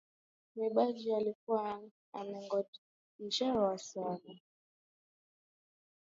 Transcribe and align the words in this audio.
Mwimbaji 0.55 1.13
alikuwa 1.13 1.81
amengojewa 2.13 3.77
sana. 3.77 4.39